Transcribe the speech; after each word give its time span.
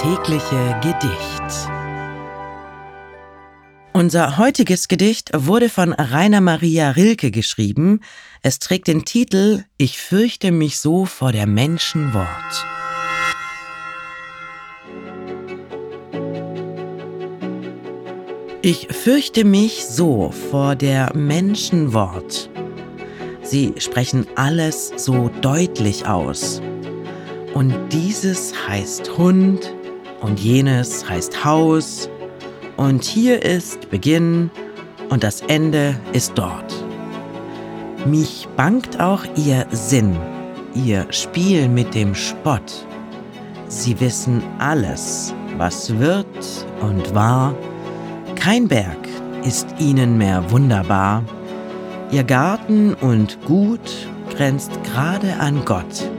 tägliche 0.00 0.80
Gedicht. 0.80 1.68
Unser 3.92 4.38
heutiges 4.38 4.88
Gedicht 4.88 5.30
wurde 5.34 5.68
von 5.68 5.92
Rainer 5.92 6.40
Maria 6.40 6.92
Rilke 6.92 7.30
geschrieben. 7.30 8.00
Es 8.40 8.60
trägt 8.60 8.86
den 8.86 9.04
Titel 9.04 9.64
Ich 9.76 9.98
fürchte 9.98 10.52
mich 10.52 10.78
so 10.78 11.04
vor 11.04 11.32
der 11.32 11.46
Menschen 11.46 12.14
Wort. 12.14 12.66
Ich 18.62 18.88
fürchte 18.88 19.44
mich 19.44 19.84
so 19.86 20.30
vor 20.30 20.76
der 20.76 21.14
Menschen 21.14 21.92
Wort. 21.92 22.48
Sie 23.42 23.74
sprechen 23.76 24.26
alles 24.34 24.94
so 24.96 25.30
deutlich 25.42 26.06
aus. 26.06 26.62
Und 27.52 27.74
dieses 27.90 28.54
heißt 28.66 29.18
Hund 29.18 29.74
und 30.20 30.40
jenes 30.40 31.08
heißt 31.08 31.44
Haus 31.44 32.08
und 32.76 33.04
hier 33.04 33.42
ist 33.42 33.90
Beginn 33.90 34.50
und 35.08 35.24
das 35.24 35.42
Ende 35.42 35.98
ist 36.12 36.32
dort. 36.36 36.74
Mich 38.06 38.48
bangt 38.56 39.00
auch 39.00 39.24
ihr 39.36 39.66
Sinn, 39.70 40.16
ihr 40.74 41.06
Spiel 41.10 41.68
mit 41.68 41.94
dem 41.94 42.14
Spott. 42.14 42.86
Sie 43.68 44.00
wissen 44.00 44.42
alles, 44.58 45.34
was 45.58 45.98
wird 45.98 46.26
und 46.80 47.14
war. 47.14 47.54
Kein 48.36 48.68
Berg 48.68 49.08
ist 49.44 49.66
ihnen 49.78 50.16
mehr 50.16 50.50
wunderbar. 50.50 51.22
Ihr 52.10 52.24
Garten 52.24 52.94
und 52.94 53.38
Gut 53.44 54.08
grenzt 54.34 54.72
gerade 54.84 55.34
an 55.38 55.64
Gott. 55.64 56.10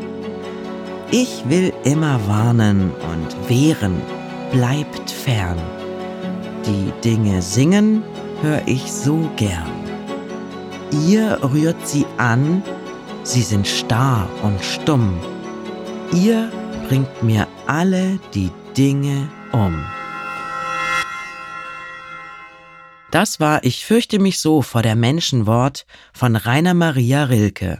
Ich 1.13 1.43
will 1.49 1.73
immer 1.83 2.25
warnen 2.25 2.89
und 3.11 3.49
wehren, 3.49 4.01
bleibt 4.53 5.11
fern. 5.11 5.59
Die 6.65 6.93
Dinge 7.03 7.41
singen 7.41 8.01
hör 8.41 8.65
ich 8.65 8.89
so 8.89 9.29
gern. 9.35 9.69
Ihr 11.05 11.37
rührt 11.43 11.85
sie 11.85 12.05
an, 12.15 12.63
sie 13.23 13.41
sind 13.41 13.67
starr 13.67 14.29
und 14.41 14.63
stumm. 14.63 15.19
Ihr 16.13 16.49
bringt 16.87 17.21
mir 17.21 17.45
alle 17.67 18.17
die 18.33 18.51
Dinge 18.77 19.27
um. 19.51 19.83
Das 23.11 23.41
war 23.41 23.65
Ich 23.65 23.85
fürchte 23.85 24.17
mich 24.17 24.39
so 24.39 24.61
vor 24.61 24.81
der 24.81 24.95
Menschenwort 24.95 25.85
von 26.13 26.37
Rainer 26.37 26.73
Maria 26.73 27.25
Rilke. 27.25 27.79